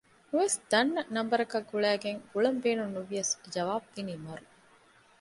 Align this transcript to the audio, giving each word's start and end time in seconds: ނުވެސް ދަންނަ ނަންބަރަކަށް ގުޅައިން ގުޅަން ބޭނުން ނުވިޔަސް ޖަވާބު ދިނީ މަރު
ނުވެސް 0.29 0.57
ދަންނަ 0.71 1.01
ނަންބަރަކަށް 1.15 1.67
ގުޅައިން 1.71 2.21
ގުޅަން 2.31 2.59
ބޭނުން 2.63 2.93
ނުވިޔަސް 2.95 3.33
ޖަވާބު 3.53 3.87
ދިނީ 3.93 4.13
މަރު 4.25 4.45